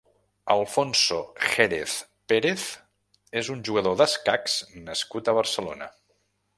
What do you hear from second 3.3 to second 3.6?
és